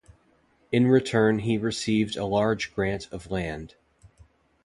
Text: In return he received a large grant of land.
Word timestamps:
In 0.71 0.87
return 0.87 1.37
he 1.37 1.59
received 1.59 2.17
a 2.17 2.25
large 2.25 2.73
grant 2.73 3.07
of 3.13 3.29
land. 3.29 3.75